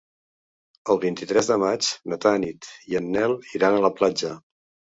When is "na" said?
2.13-2.19